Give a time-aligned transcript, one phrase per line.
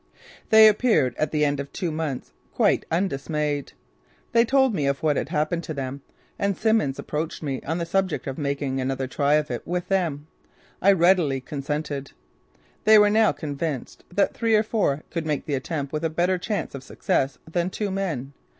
[0.49, 3.73] They appeared at the end of two months, quite undismayed.
[4.31, 6.01] They told me of what had happened to them
[6.39, 10.25] and Simmons approached me on the subject of making another try of it with them.
[10.81, 12.13] I readily consented.
[12.83, 16.39] They were now convinced that three or four could make the attempt with a better
[16.39, 18.33] chance of success than two men.